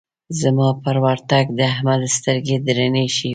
[0.39, 3.29] زما پر ورتګ د احمد سترګې درنې شوې.